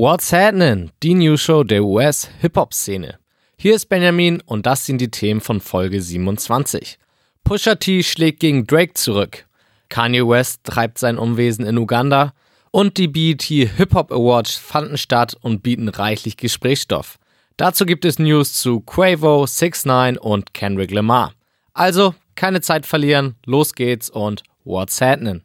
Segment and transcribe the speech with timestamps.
[0.00, 0.92] What's Happening?
[1.02, 3.18] Die News Show der US-Hip-Hop-Szene.
[3.56, 7.00] Hier ist Benjamin und das sind die Themen von Folge 27.
[7.42, 9.46] Pusha T schlägt gegen Drake zurück.
[9.88, 12.32] Kanye West treibt sein Umwesen in Uganda
[12.70, 17.18] und die BET Hip Hop Awards fanden statt und bieten reichlich Gesprächsstoff.
[17.56, 21.32] Dazu gibt es News zu Quavo, 6 9 und Kendrick Lamar.
[21.72, 25.42] Also, keine Zeit verlieren, los geht's und what's happening?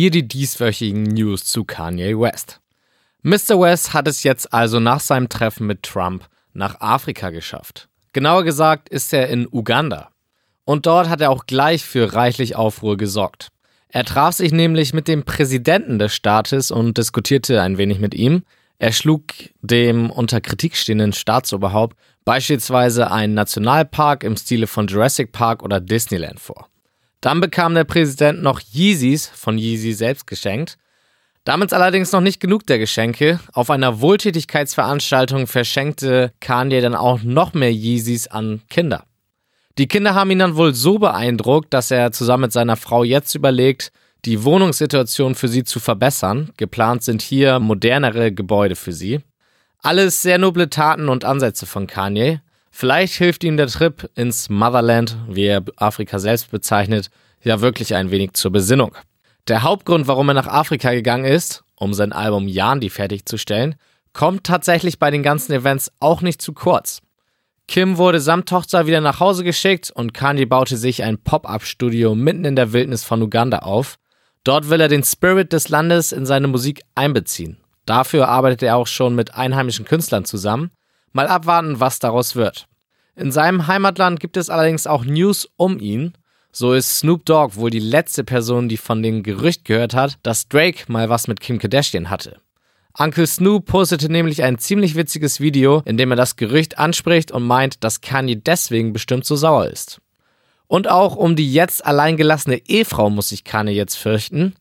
[0.00, 2.60] Hier die dieswöchigen News zu Kanye West.
[3.22, 3.60] Mr.
[3.60, 7.88] West hat es jetzt also nach seinem Treffen mit Trump nach Afrika geschafft.
[8.12, 10.10] Genauer gesagt ist er in Uganda.
[10.64, 13.48] Und dort hat er auch gleich für reichlich Aufruhr gesorgt.
[13.88, 18.44] Er traf sich nämlich mit dem Präsidenten des Staates und diskutierte ein wenig mit ihm.
[18.78, 19.24] Er schlug
[19.62, 26.38] dem unter Kritik stehenden Staatsoberhaupt beispielsweise einen Nationalpark im Stile von Jurassic Park oder Disneyland
[26.38, 26.68] vor.
[27.20, 30.78] Dann bekam der Präsident noch Yeezys von Yeezy selbst geschenkt.
[31.44, 33.40] Damit allerdings noch nicht genug der Geschenke.
[33.52, 39.04] Auf einer Wohltätigkeitsveranstaltung verschenkte Kanye dann auch noch mehr Yeezys an Kinder.
[39.78, 43.34] Die Kinder haben ihn dann wohl so beeindruckt, dass er zusammen mit seiner Frau jetzt
[43.34, 43.92] überlegt,
[44.24, 46.50] die Wohnungssituation für sie zu verbessern.
[46.56, 49.20] Geplant sind hier modernere Gebäude für sie.
[49.80, 52.40] Alles sehr noble Taten und Ansätze von Kanye.
[52.80, 57.10] Vielleicht hilft ihm der Trip ins Motherland, wie er Afrika selbst bezeichnet,
[57.42, 58.94] ja wirklich ein wenig zur Besinnung.
[59.48, 63.74] Der Hauptgrund, warum er nach Afrika gegangen ist, um sein Album Yandi fertigzustellen,
[64.12, 67.02] kommt tatsächlich bei den ganzen Events auch nicht zu kurz.
[67.66, 72.44] Kim wurde samt Tochter wieder nach Hause geschickt und Kanye baute sich ein Pop-up-Studio mitten
[72.44, 73.98] in der Wildnis von Uganda auf.
[74.44, 77.56] Dort will er den Spirit des Landes in seine Musik einbeziehen.
[77.86, 80.70] Dafür arbeitet er auch schon mit einheimischen Künstlern zusammen.
[81.12, 82.67] Mal abwarten, was daraus wird.
[83.18, 86.12] In seinem Heimatland gibt es allerdings auch News um ihn.
[86.52, 90.48] So ist Snoop Dogg wohl die letzte Person, die von dem Gerücht gehört hat, dass
[90.48, 92.36] Drake mal was mit Kim Kardashian hatte.
[92.96, 97.42] Uncle Snoop postete nämlich ein ziemlich witziges Video, in dem er das Gerücht anspricht und
[97.42, 100.00] meint, dass Kanye deswegen bestimmt so sauer ist.
[100.68, 104.54] Und auch um die jetzt alleingelassene Ehefrau muss sich Kanye jetzt fürchten.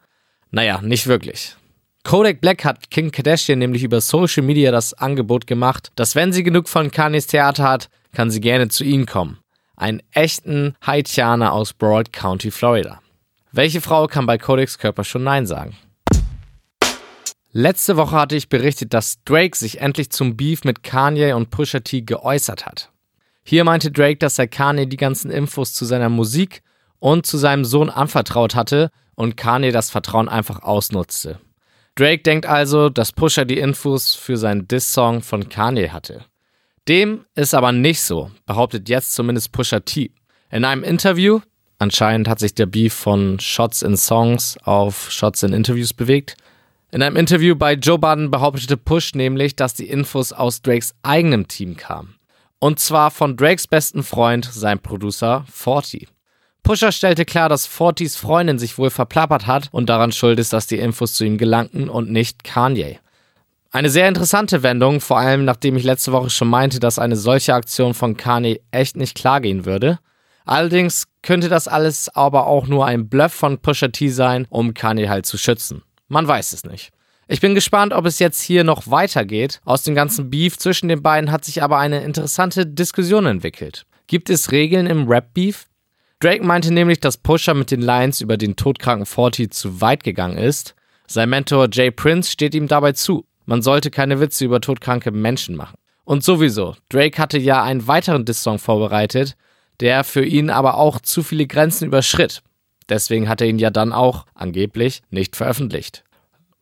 [0.49, 1.55] Naja, nicht wirklich.
[2.03, 6.41] Kodak Black hat Kim Kardashian nämlich über Social Media das Angebot gemacht, dass wenn sie
[6.41, 9.39] genug von Kanyes Theater hat, kann sie gerne zu Ihnen kommen.
[9.75, 13.01] Einen echten Haitianer aus Broad County, Florida.
[13.51, 15.77] Welche Frau kann bei Codex Körper schon Nein sagen?
[17.51, 21.79] Letzte Woche hatte ich berichtet, dass Drake sich endlich zum Beef mit Kanye und Pusha
[21.79, 22.91] T geäußert hat.
[23.43, 26.61] Hier meinte Drake, dass er Kanye die ganzen Infos zu seiner Musik
[26.99, 31.39] und zu seinem Sohn anvertraut hatte und Kanye das Vertrauen einfach ausnutzte.
[31.95, 36.25] Drake denkt also, dass Pusha die Infos für seinen Diss-Song von Kanye hatte.
[36.87, 40.11] Dem ist aber nicht so, behauptet jetzt zumindest Pusha T.
[40.49, 41.41] In einem Interview,
[41.79, 46.37] anscheinend hat sich der Beef von Shots in Songs auf Shots in Interviews bewegt.
[46.91, 51.49] In einem Interview bei Joe Budden behauptete Push nämlich, dass die Infos aus Drakes eigenem
[51.49, 52.15] Team kamen.
[52.59, 56.07] Und zwar von Drakes besten Freund, sein Producer Forty.
[56.63, 60.67] Pusher stellte klar, dass Fortys Freundin sich wohl verplappert hat und daran schuld ist, dass
[60.67, 62.99] die Infos zu ihm gelangten und nicht Kanye.
[63.77, 67.53] Eine sehr interessante Wendung, vor allem nachdem ich letzte Woche schon meinte, dass eine solche
[67.53, 69.99] Aktion von Kanye echt nicht klar gehen würde.
[70.45, 75.09] Allerdings könnte das alles aber auch nur ein Bluff von Pusha T sein, um Kanye
[75.09, 75.83] halt zu schützen.
[76.07, 76.89] Man weiß es nicht.
[77.27, 79.61] Ich bin gespannt, ob es jetzt hier noch weitergeht.
[79.63, 83.85] Aus dem ganzen Beef zwischen den beiden hat sich aber eine interessante Diskussion entwickelt.
[84.07, 85.67] Gibt es Regeln im Rap-Beef?
[86.19, 90.39] Drake meinte nämlich, dass Pusha mit den Lines über den todkranken Forty zu weit gegangen
[90.39, 90.73] ist.
[91.05, 93.23] Sein Mentor Jay Prince steht ihm dabei zu.
[93.47, 95.77] Man sollte keine Witze über todkranke Menschen machen.
[96.03, 99.35] Und sowieso, Drake hatte ja einen weiteren Diss-Song vorbereitet,
[99.79, 102.43] der für ihn aber auch zu viele Grenzen überschritt.
[102.89, 106.03] Deswegen hat er ihn ja dann auch, angeblich, nicht veröffentlicht.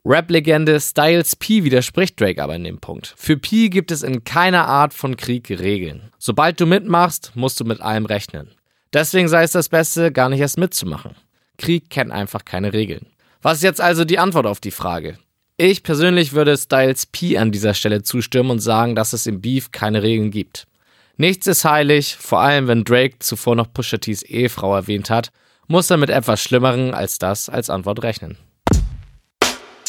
[0.06, 3.16] Rap-Legende Styles P widerspricht Drake aber in dem Punkt.
[3.18, 6.12] Für P gibt es in keiner Art von Krieg Regeln.
[6.20, 8.52] Sobald du mitmachst, musst du mit allem rechnen.
[8.94, 11.16] Deswegen sei es das Beste, gar nicht erst mitzumachen.
[11.58, 13.08] Krieg kennt einfach keine Regeln.
[13.42, 15.18] Was ist jetzt also die Antwort auf die Frage?
[15.58, 19.72] Ich persönlich würde Styles P an dieser Stelle zustimmen und sagen, dass es im Beef
[19.72, 20.68] keine Regeln gibt.
[21.16, 25.30] Nichts ist heilig, vor allem wenn Drake zuvor noch Pusha T's Ehefrau erwähnt hat,
[25.68, 28.36] muss er mit etwas Schlimmeren als das als Antwort rechnen.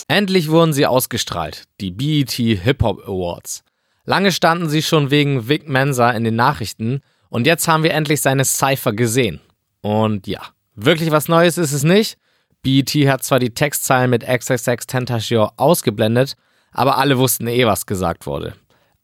[0.06, 3.64] Endlich wurden sie ausgestrahlt, die BET Hip Hop Awards.
[4.04, 8.20] Lange standen sie schon wegen Vic Mensa in den Nachrichten und jetzt haben wir endlich
[8.20, 9.40] seine Cypher gesehen.
[9.80, 10.42] Und ja,
[10.76, 12.18] wirklich was Neues ist es nicht,
[12.66, 16.34] BET hat zwar die Textzeilen mit XXX Tentacion ausgeblendet,
[16.72, 18.54] Aber alle wussten eh, was gesagt wurde.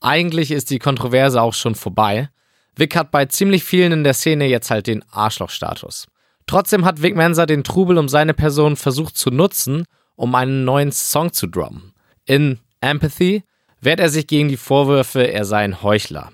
[0.00, 2.28] Eigentlich ist die Kontroverse auch schon vorbei.
[2.74, 6.08] Vic hat bei ziemlich vielen in der Szene jetzt halt den Arschlochstatus.
[6.48, 9.84] Trotzdem hat Vic Mensa den Trubel um seine Person versucht zu nutzen,
[10.16, 11.92] um einen neuen Song zu droppen.
[12.24, 13.44] In Empathy
[13.80, 16.32] wehrt er sich gegen die Vorwürfe, er sei ein Heuchler.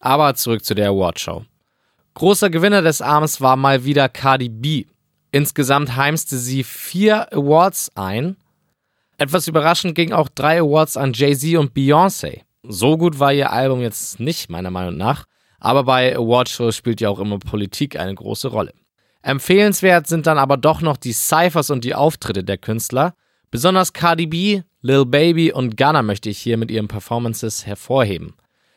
[0.00, 1.44] Aber zurück zu der Awardshow.
[2.14, 4.86] Großer Gewinner des Abends war mal wieder Cardi B.
[5.34, 8.36] Insgesamt heimste sie vier Awards ein.
[9.18, 12.42] Etwas überraschend ging auch drei Awards an Jay-Z und Beyoncé.
[12.62, 15.24] So gut war ihr Album jetzt nicht, meiner Meinung nach,
[15.58, 18.74] aber bei Awardshows spielt ja auch immer Politik eine große Rolle.
[19.22, 23.16] Empfehlenswert sind dann aber doch noch die Cyphers und die Auftritte der Künstler.
[23.50, 28.34] Besonders Cardi B, Lil Baby und Gunna möchte ich hier mit ihren Performances hervorheben.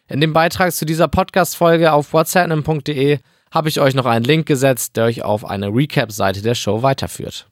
[0.07, 3.19] In dem Beitrag zu dieser Podcast-Folge auf whatsapp.de
[3.51, 7.47] habe ich euch noch einen Link gesetzt, der euch auf eine Recap-Seite der Show weiterführt.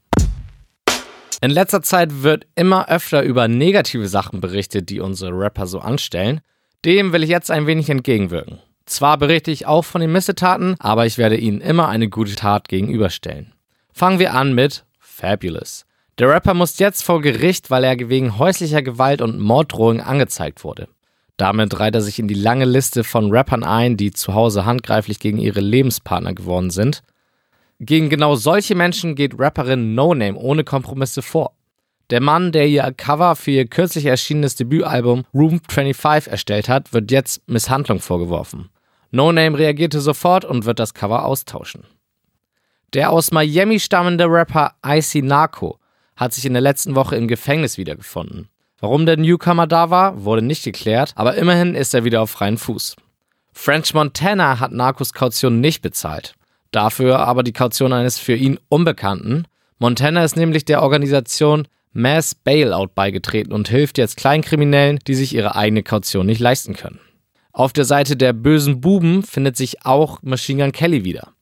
[1.42, 6.42] In letzter Zeit wird immer öfter über negative Sachen berichtet, die unsere Rapper so anstellen.
[6.86, 8.60] Dem will ich jetzt ein wenig entgegenwirken.
[8.86, 12.68] Zwar berichte ich auch von den Missetaten, aber ich werde ihnen immer eine gute Tat
[12.68, 13.54] gegenüberstellen.
[13.92, 15.86] Fangen wir an mit Fabulous.
[16.18, 20.88] Der Rapper muss jetzt vor Gericht, weil er wegen häuslicher Gewalt und Morddrohungen angezeigt wurde.
[21.38, 25.20] Damit reiht er sich in die lange Liste von Rappern ein, die zu Hause handgreiflich
[25.20, 27.04] gegen ihre Lebenspartner geworden sind.
[27.80, 31.52] Gegen genau solche Menschen geht Rapperin No Name ohne Kompromisse vor.
[32.10, 37.12] Der Mann, der ihr Cover für ihr kürzlich erschienenes Debütalbum Room 25 erstellt hat, wird
[37.12, 38.70] jetzt Misshandlung vorgeworfen.
[39.12, 41.84] No Name reagierte sofort und wird das Cover austauschen.
[42.94, 45.80] Der aus Miami stammende Rapper Icy Narco
[46.16, 48.48] hat sich in der letzten Woche im Gefängnis wiedergefunden.
[48.80, 52.58] Warum der Newcomer da war, wurde nicht geklärt, aber immerhin ist er wieder auf freien
[52.58, 52.96] Fuß.
[53.54, 56.36] French Montana hat Narcos Kaution nicht bezahlt.
[56.72, 59.46] Dafür aber die Kaution eines für ihn Unbekannten.
[59.80, 65.56] Montana ist nämlich der Organisation Mass Bailout beigetreten und hilft jetzt Kleinkriminellen, die sich ihre
[65.56, 67.00] eigene Kaution nicht leisten können.
[67.54, 71.36] Auf der Seite der bösen Buben findet sich auch Machine Gun Kelly wieder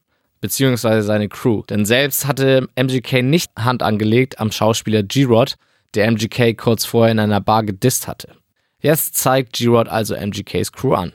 [0.43, 1.63] beziehungsweise seine Crew.
[1.69, 5.55] Denn selbst hatte MGK nicht Hand angelegt am Schauspieler G-Rod,
[5.95, 8.35] der MGK kurz vorher in einer Bar gedisst hatte.
[8.79, 11.13] Jetzt zeigt G-Rod also MGKs Crew an.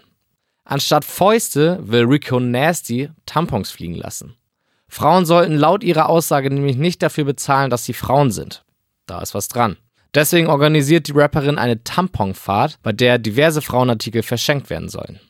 [0.65, 4.35] Anstatt Fäuste will Rico Nasty Tampons fliegen lassen.
[4.89, 8.65] Frauen sollten laut ihrer Aussage nämlich nicht dafür bezahlen, dass sie Frauen sind.
[9.07, 9.77] Da ist was dran.
[10.15, 15.21] Deswegen organisiert die Rapperin eine Tamponfahrt, bei der diverse Frauenartikel verschenkt werden sollen.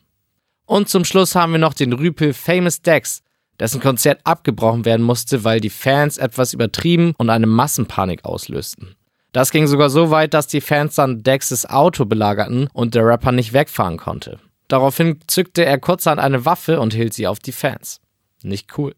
[0.65, 3.21] Und zum Schluss haben wir noch den Rüpel Famous Dex,
[3.59, 8.95] dessen Konzert abgebrochen werden musste, weil die Fans etwas übertrieben und eine Massenpanik auslösten.
[9.31, 13.31] Das ging sogar so weit, dass die Fans dann Dexes Auto belagerten und der Rapper
[13.31, 14.39] nicht wegfahren konnte.
[14.67, 18.01] Daraufhin zückte er kurzerhand eine Waffe und hielt sie auf die Fans.
[18.43, 18.95] Nicht cool.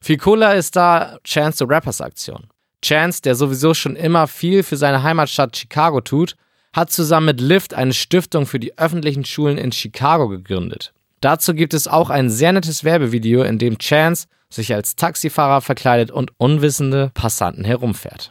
[0.00, 2.46] Viel cooler ist da Chance the Rappers Aktion.
[2.82, 6.36] Chance, der sowieso schon immer viel für seine Heimatstadt Chicago tut,
[6.74, 10.92] hat zusammen mit Lyft eine Stiftung für die öffentlichen Schulen in Chicago gegründet.
[11.20, 16.10] Dazu gibt es auch ein sehr nettes Werbevideo, in dem Chance sich als Taxifahrer verkleidet
[16.10, 18.30] und unwissende Passanten herumfährt.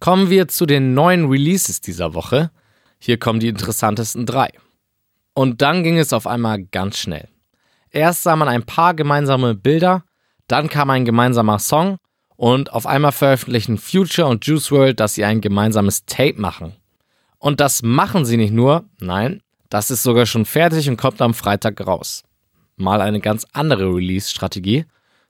[0.00, 2.50] Kommen wir zu den neuen Releases dieser Woche.
[2.98, 4.50] Hier kommen die interessantesten drei.
[5.34, 7.28] Und dann ging es auf einmal ganz schnell.
[7.90, 10.04] Erst sah man ein paar gemeinsame Bilder,
[10.48, 11.98] dann kam ein gemeinsamer Song
[12.36, 16.74] und auf einmal veröffentlichen Future und Juice World, dass sie ein gemeinsames Tape machen.
[17.38, 21.34] Und das machen sie nicht nur, nein, das ist sogar schon fertig und kommt am
[21.34, 22.22] Freitag raus.
[22.76, 24.84] Mal eine ganz andere Release-Strategie.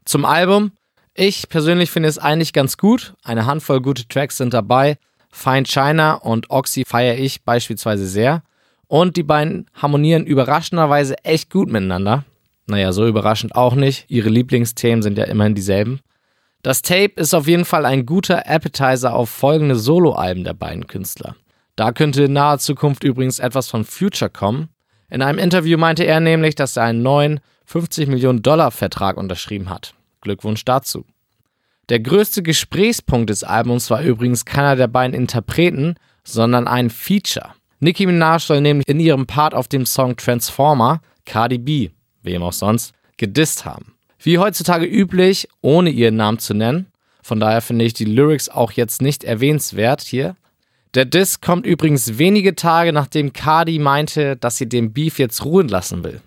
[0.04, 0.72] Zum Album.
[1.18, 3.14] Ich persönlich finde es eigentlich ganz gut.
[3.24, 4.98] Eine Handvoll gute Tracks sind dabei.
[5.30, 8.42] Fine China und Oxy feiere ich beispielsweise sehr.
[8.86, 12.24] Und die beiden harmonieren überraschenderweise echt gut miteinander.
[12.66, 14.04] Naja, so überraschend auch nicht.
[14.08, 16.00] Ihre Lieblingsthemen sind ja immerhin dieselben.
[16.60, 21.34] Das Tape ist auf jeden Fall ein guter Appetizer auf folgende Soloalben der beiden Künstler.
[21.76, 24.68] Da könnte in naher Zukunft übrigens etwas von Future kommen.
[25.08, 29.70] In einem Interview meinte er nämlich, dass er einen neuen 50 Millionen Dollar Vertrag unterschrieben
[29.70, 29.94] hat.
[30.26, 31.04] Glückwunsch dazu.
[31.88, 37.54] Der größte Gesprächspunkt des Albums war übrigens keiner der beiden Interpreten, sondern ein Feature.
[37.78, 41.90] Nicki Minaj soll nämlich in ihrem Part auf dem Song Transformer Cardi B,
[42.22, 43.94] wem auch sonst, gedisst haben.
[44.18, 46.86] Wie heutzutage üblich, ohne ihren Namen zu nennen.
[47.22, 50.34] Von daher finde ich die Lyrics auch jetzt nicht erwähnenswert hier.
[50.94, 55.68] Der Diss kommt übrigens wenige Tage nachdem Cardi meinte, dass sie den Beef jetzt ruhen
[55.68, 56.20] lassen will.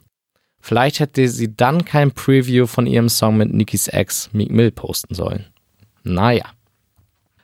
[0.61, 5.15] Vielleicht hätte sie dann kein Preview von ihrem Song mit Nikis Ex Meek Mill posten
[5.15, 5.45] sollen.
[6.03, 6.45] Naja.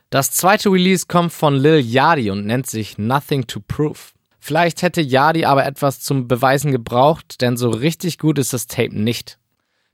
[0.09, 3.99] Das zweite Release kommt von Lil Yadi und nennt sich Nothing to Prove.
[4.39, 8.95] Vielleicht hätte Yadi aber etwas zum Beweisen gebraucht, denn so richtig gut ist das Tape
[8.95, 9.39] nicht.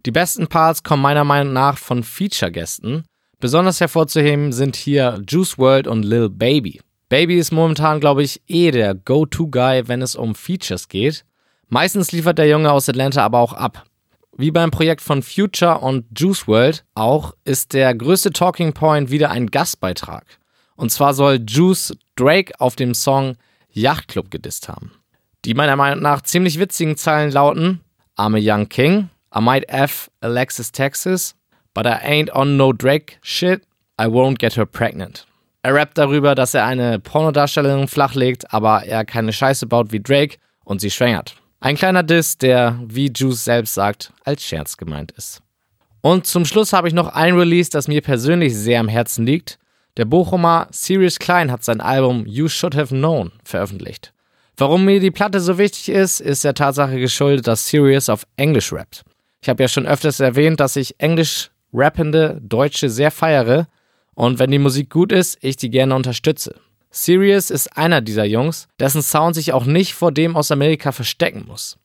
[0.05, 3.03] Die besten Parts kommen meiner Meinung nach von Feature-Gästen.
[3.39, 6.81] Besonders hervorzuheben sind hier Juice World und Lil Baby.
[7.09, 11.25] Baby ist momentan, glaube ich, eh der Go-To-Guy, wenn es um Features geht.
[11.73, 13.85] Meistens liefert der Junge aus Atlanta aber auch ab.
[14.35, 19.31] Wie beim Projekt von Future und Juice World auch ist der größte Talking Point wieder
[19.31, 20.25] ein Gastbeitrag.
[20.75, 23.37] Und zwar soll Juice Drake auf dem Song
[23.69, 24.91] Yacht Club gedisst haben.
[25.45, 27.79] Die meiner Meinung nach ziemlich witzigen Zeilen lauten:
[28.17, 31.37] I'm a young king, I might F Alexis Texas,
[31.73, 33.61] but I ain't on no Drake shit,
[33.97, 35.25] I won't get her pregnant.
[35.61, 40.35] Er rappt darüber, dass er eine Pornodarstellerin flachlegt, aber er keine Scheiße baut wie Drake
[40.65, 41.40] und sie schwängert.
[41.63, 45.43] Ein kleiner Diss, der, wie Juice selbst sagt, als Scherz gemeint ist.
[46.01, 49.59] Und zum Schluss habe ich noch ein Release, das mir persönlich sehr am Herzen liegt.
[49.95, 54.11] Der Bochumer Sirius Klein hat sein Album You Should Have Known veröffentlicht.
[54.57, 58.73] Warum mir die Platte so wichtig ist, ist der Tatsache geschuldet, dass Sirius auf Englisch
[58.73, 59.03] rappt.
[59.43, 63.67] Ich habe ja schon öfters erwähnt, dass ich englisch rappende Deutsche sehr feiere
[64.15, 66.55] und wenn die Musik gut ist, ich die gerne unterstütze.
[66.91, 71.45] Sirius ist einer dieser Jungs, dessen Sound sich auch nicht vor dem aus Amerika verstecken
[71.47, 71.77] muss.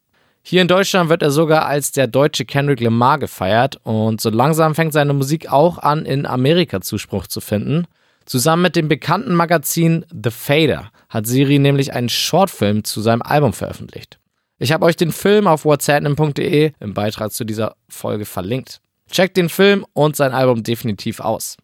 [0.43, 4.75] Hier in Deutschland wird er sogar als der deutsche Kendrick Lamar gefeiert und so langsam
[4.75, 7.87] fängt seine Musik auch an, in Amerika Zuspruch zu finden.
[8.27, 13.53] Zusammen mit dem bekannten Magazin The Fader hat Siri nämlich einen Shortfilm zu seinem Album
[13.53, 14.19] veröffentlicht.
[14.59, 18.81] Ich habe euch den Film auf whatsapp.de im Beitrag zu dieser Folge verlinkt.
[19.11, 21.57] Checkt den Film und sein Album definitiv aus.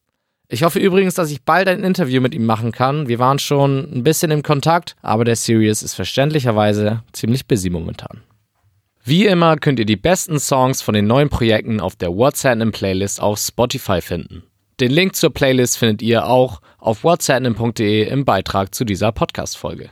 [0.53, 3.09] Ich hoffe übrigens, dass ich bald ein Interview mit ihm machen kann.
[3.09, 8.21] Wir waren schon ein bisschen im Kontakt, aber der Sirius ist verständlicherweise ziemlich busy momentan.
[9.03, 13.19] Wie immer könnt ihr die besten Songs von den neuen Projekten auf der WhatsApp Playlist
[13.19, 14.43] auf Spotify finden.
[14.79, 19.89] Den Link zur Playlist findet ihr auch auf whatsapp.de im Beitrag zu dieser Podcast-Folge.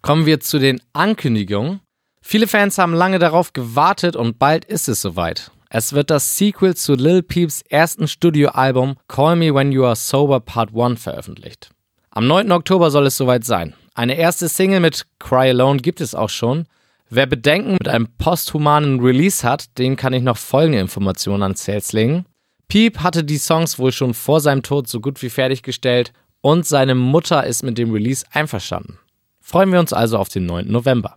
[0.00, 1.80] Kommen wir zu den Ankündigungen.
[2.22, 5.50] Viele Fans haben lange darauf gewartet und bald ist es soweit.
[5.72, 10.40] Es wird das Sequel zu Lil Peeps ersten Studioalbum Call Me When You Are Sober
[10.40, 11.70] Part 1 veröffentlicht.
[12.10, 12.50] Am 9.
[12.50, 13.74] Oktober soll es soweit sein.
[13.94, 16.66] Eine erste Single mit Cry Alone gibt es auch schon.
[17.08, 21.92] Wer Bedenken mit einem posthumanen Release hat, den kann ich noch folgende Informationen ans Herz
[21.92, 22.26] legen.
[22.66, 26.96] Peep hatte die Songs wohl schon vor seinem Tod so gut wie fertiggestellt und seine
[26.96, 28.98] Mutter ist mit dem Release einverstanden.
[29.40, 30.66] Freuen wir uns also auf den 9.
[30.66, 31.14] November.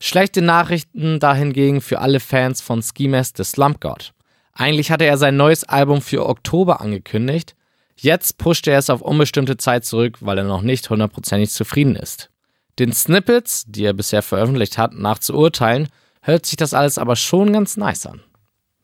[0.00, 4.12] Schlechte Nachrichten dahingegen für alle Fans von Ski Mask The Slump God.
[4.52, 7.56] Eigentlich hatte er sein neues Album für Oktober angekündigt.
[7.96, 12.30] Jetzt pusht er es auf unbestimmte Zeit zurück, weil er noch nicht hundertprozentig zufrieden ist.
[12.78, 15.88] Den Snippets, die er bisher veröffentlicht hat, nach zu urteilen,
[16.22, 18.20] hört sich das alles aber schon ganz nice an.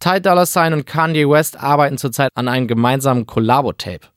[0.01, 4.09] Ty Dolla Sign und Kanye West arbeiten zurzeit an einem gemeinsamen Collabo-Tape.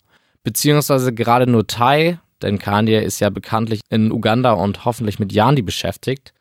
[0.43, 5.61] Beziehungsweise gerade nur Ty, denn Kanye ist ja bekanntlich in Uganda und hoffentlich mit Yandi
[5.61, 6.33] beschäftigt.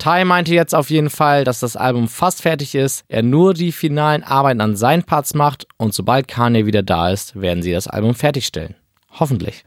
[0.00, 3.70] Ty meinte jetzt auf jeden Fall, dass das Album fast fertig ist, er nur die
[3.70, 7.86] finalen Arbeiten an seinen Parts macht und sobald Kanye wieder da ist, werden sie das
[7.86, 8.76] Album fertigstellen.
[9.18, 9.64] Hoffentlich.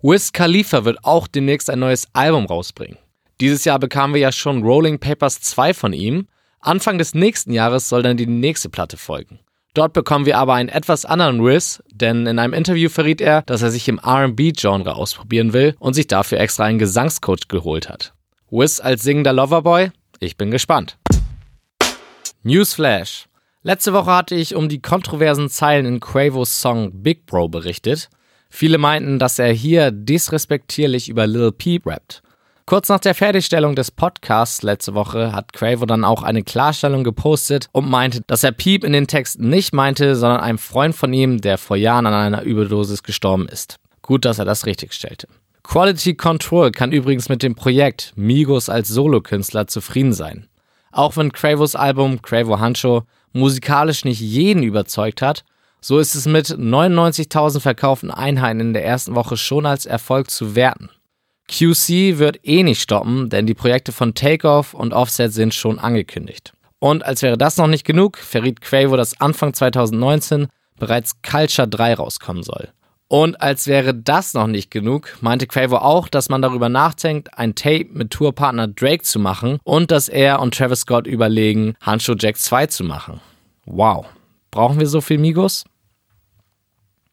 [0.00, 2.96] Wiz Khalifa wird auch demnächst ein neues Album rausbringen.
[3.40, 6.28] Dieses Jahr bekamen wir ja schon Rolling Papers 2 von ihm.
[6.60, 9.40] Anfang des nächsten Jahres soll dann die nächste Platte folgen.
[9.74, 13.62] Dort bekommen wir aber einen etwas anderen Wiz, denn in einem Interview verriet er, dass
[13.62, 18.14] er sich im RB-Genre ausprobieren will und sich dafür extra einen Gesangscoach geholt hat.
[18.54, 19.92] Wiz als singender Loverboy?
[20.20, 20.98] Ich bin gespannt.
[22.42, 23.24] Newsflash.
[23.62, 28.10] Letzte Woche hatte ich um die kontroversen Zeilen in Quavos Song Big Bro berichtet.
[28.50, 32.22] Viele meinten, dass er hier disrespektierlich über Lil Peep rappt.
[32.66, 37.70] Kurz nach der Fertigstellung des Podcasts letzte Woche hat Quavo dann auch eine Klarstellung gepostet
[37.72, 41.40] und meinte, dass er Peep in den Text nicht meinte, sondern einem Freund von ihm,
[41.40, 43.76] der vor Jahren an einer Überdosis gestorben ist.
[44.02, 45.26] Gut, dass er das richtig stellte.
[45.62, 50.48] Quality Control kann übrigens mit dem Projekt Migos als Solokünstler zufrieden sein.
[50.90, 55.44] Auch wenn Quavos Album Quavo Hancho musikalisch nicht jeden überzeugt hat,
[55.80, 60.54] so ist es mit 99.000 verkauften Einheiten in der ersten Woche schon als Erfolg zu
[60.54, 60.90] werten.
[61.48, 66.52] QC wird eh nicht stoppen, denn die Projekte von Takeoff und Offset sind schon angekündigt.
[66.78, 71.94] Und als wäre das noch nicht genug, verriet Quavo, dass Anfang 2019 bereits Culture 3
[71.94, 72.70] rauskommen soll.
[73.12, 77.54] Und als wäre das noch nicht genug, meinte Quavo auch, dass man darüber nachdenkt, ein
[77.54, 82.38] Tape mit Tourpartner Drake zu machen und dass er und Travis Scott überlegen, Handshow Jack
[82.38, 83.20] 2 zu machen.
[83.66, 84.06] Wow.
[84.50, 85.64] Brauchen wir so viel Migos?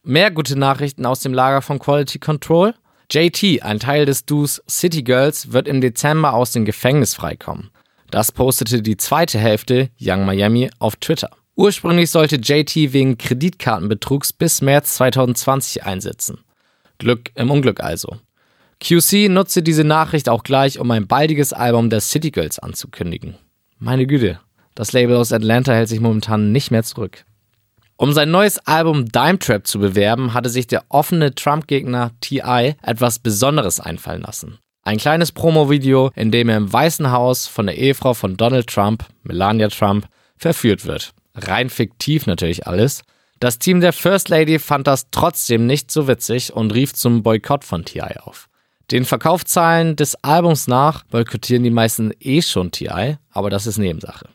[0.01, 2.75] Mehr gute Nachrichten aus dem Lager von Quality Control.
[3.11, 7.71] JT, ein Teil des Duos City Girls, wird im Dezember aus dem Gefängnis freikommen.
[8.09, 11.31] Das postete die zweite Hälfte Young Miami auf Twitter.
[11.59, 16.37] Ursprünglich sollte JT wegen Kreditkartenbetrugs bis März 2020 einsetzen.
[16.99, 18.15] Glück im Unglück also.
[18.79, 23.35] QC nutzte diese Nachricht auch gleich, um ein baldiges Album der City Girls anzukündigen.
[23.77, 24.39] Meine Güte,
[24.73, 27.25] das Label aus Atlanta hält sich momentan nicht mehr zurück.
[27.97, 32.75] Um sein neues Album Dime Trap zu bewerben, hatte sich der offene Trump-Gegner T.I.
[32.81, 34.59] etwas Besonderes einfallen lassen.
[34.83, 39.03] Ein kleines Promo-Video, in dem er im Weißen Haus von der Ehefrau von Donald Trump,
[39.23, 41.13] Melania Trump, verführt wird.
[41.39, 43.01] Rein fiktiv natürlich alles.
[43.39, 47.63] Das Team der First Lady fand das trotzdem nicht so witzig und rief zum Boykott
[47.63, 48.17] von T.I.
[48.19, 48.49] auf.
[48.91, 54.27] Den Verkaufszahlen des Albums nach boykottieren die meisten eh schon T.I., aber das ist Nebensache.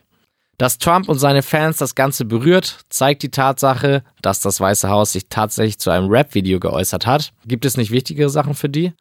[0.57, 5.11] Dass Trump und seine Fans das Ganze berührt, zeigt die Tatsache, dass das Weiße Haus
[5.11, 7.33] sich tatsächlich zu einem Rap-Video geäußert hat.
[7.45, 8.93] Gibt es nicht wichtigere Sachen für die?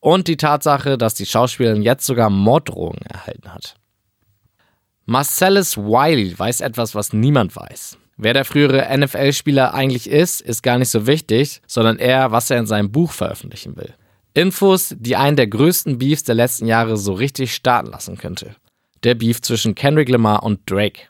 [0.00, 3.76] Und die Tatsache, dass die Schauspielerin jetzt sogar Morddrohungen erhalten hat.
[5.06, 7.98] Marcellus Wiley weiß etwas, was niemand weiß.
[8.16, 12.58] Wer der frühere NFL-Spieler eigentlich ist, ist gar nicht so wichtig, sondern eher, was er
[12.58, 13.92] in seinem Buch veröffentlichen will.
[14.34, 18.54] Infos, die einen der größten Beefs der letzten Jahre so richtig starten lassen könnte
[19.04, 21.02] der Beef zwischen Kendrick Lamar und Drake.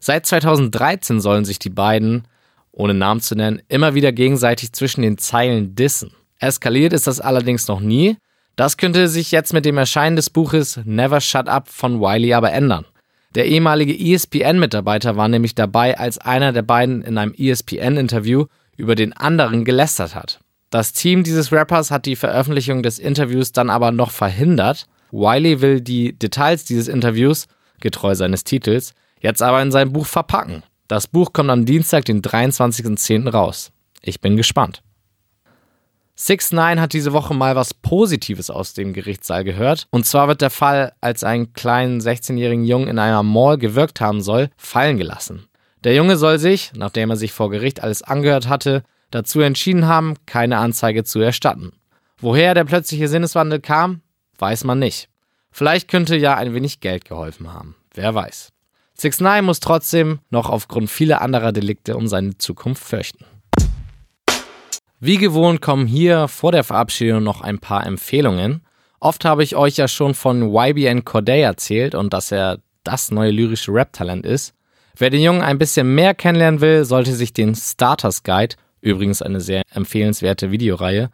[0.00, 2.26] Seit 2013 sollen sich die beiden,
[2.72, 6.12] ohne Namen zu nennen, immer wieder gegenseitig zwischen den Zeilen dissen.
[6.38, 8.16] Eskaliert ist das allerdings noch nie.
[8.54, 12.52] Das könnte sich jetzt mit dem Erscheinen des Buches Never Shut Up von Wiley aber
[12.52, 12.84] ändern.
[13.34, 19.12] Der ehemalige ESPN-Mitarbeiter war nämlich dabei, als einer der beiden in einem ESPN-Interview über den
[19.12, 20.40] anderen gelästert hat.
[20.70, 25.80] Das Team dieses Rappers hat die Veröffentlichung des Interviews dann aber noch verhindert Wiley will
[25.80, 27.46] die Details dieses Interviews,
[27.80, 30.62] getreu seines Titels, jetzt aber in sein Buch verpacken.
[30.86, 33.28] Das Buch kommt am Dienstag, den 23.10.
[33.28, 33.70] raus.
[34.02, 34.82] Ich bin gespannt.
[36.20, 39.86] 6 9 hat diese Woche mal was Positives aus dem Gerichtssaal gehört.
[39.90, 44.20] Und zwar wird der Fall, als ein kleinen 16-jährigen Jungen in einer Mall gewirkt haben
[44.20, 45.46] soll, fallen gelassen.
[45.84, 50.14] Der Junge soll sich, nachdem er sich vor Gericht alles angehört hatte, dazu entschieden haben,
[50.26, 51.72] keine Anzeige zu erstatten.
[52.18, 54.02] Woher der plötzliche Sinneswandel kam,
[54.38, 55.08] Weiß man nicht.
[55.50, 57.74] Vielleicht könnte ja ein wenig Geld geholfen haben.
[57.92, 58.52] Wer weiß.
[58.94, 63.24] 6 9 muss trotzdem noch aufgrund vieler anderer Delikte um seine Zukunft fürchten.
[65.00, 68.62] Wie gewohnt kommen hier vor der Verabschiedung noch ein paar Empfehlungen.
[68.98, 73.30] Oft habe ich euch ja schon von YBN Corday erzählt und dass er das neue
[73.30, 74.54] lyrische Rap-Talent ist.
[74.96, 79.40] Wer den Jungen ein bisschen mehr kennenlernen will, sollte sich den Starters Guide, übrigens eine
[79.40, 81.10] sehr empfehlenswerte Videoreihe,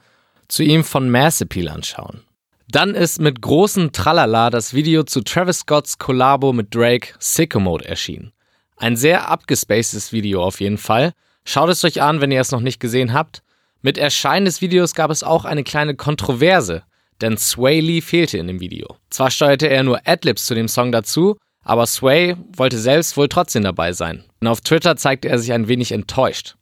[0.49, 2.23] zu ihm von Mass Appeal anschauen.
[2.71, 7.85] Dann ist mit großem Tralala das Video zu Travis Scotts Kollabo mit Drake Sicko Mode
[7.85, 8.33] erschienen.
[8.79, 11.13] Ein sehr abgespacedes Video auf jeden Fall.
[11.45, 13.44] Schaut es euch an, wenn ihr es noch nicht gesehen habt.
[13.85, 16.85] Mit Erscheinen des Videos gab es auch eine kleine Kontroverse,
[17.21, 18.97] denn Sway Lee fehlte in dem Video.
[19.11, 23.63] Zwar steuerte er nur Adlibs zu dem Song dazu, aber Sway wollte selbst wohl trotzdem
[23.63, 24.25] dabei sein.
[24.41, 26.57] Und auf Twitter zeigte er sich ein wenig enttäuscht.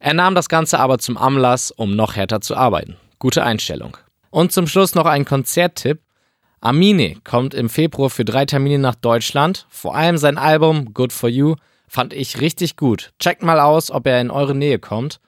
[0.00, 2.96] Er nahm das Ganze aber zum Anlass, um noch härter zu arbeiten.
[3.20, 3.96] Gute Einstellung.
[4.30, 6.00] Und zum Schluss noch ein Konzerttipp.
[6.60, 9.68] Amine kommt im Februar für drei Termine nach Deutschland.
[9.70, 11.54] Vor allem sein Album Good For You
[11.86, 13.12] fand ich richtig gut.
[13.20, 15.20] Checkt mal aus, ob er in eure Nähe kommt.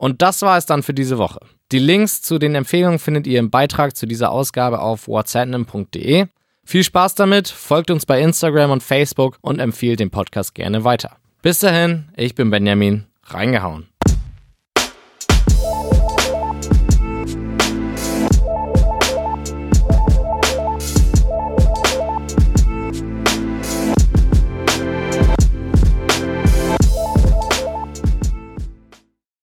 [0.00, 1.40] Und das war es dann für diese Woche.
[1.72, 6.26] Die Links zu den Empfehlungen findet ihr im Beitrag zu dieser Ausgabe auf whatsapp.de.
[6.64, 11.18] Viel Spaß damit, folgt uns bei Instagram und Facebook und empfiehlt den Podcast gerne weiter.
[11.42, 13.89] Bis dahin, ich bin Benjamin, reingehauen.